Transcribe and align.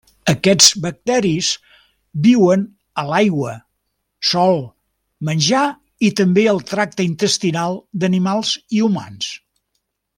Aquests 0.31 0.67
bacteris 0.83 1.49
viuen 2.27 2.63
a 3.03 3.03
l'aigua, 3.11 3.53
sòl, 4.31 4.59
menjar 5.31 5.67
i 6.09 6.13
també 6.23 6.47
al 6.55 6.65
tracte 6.75 7.07
intestinal 7.13 7.79
d'animals 8.05 8.57
i 8.79 8.87
humans. 8.89 9.31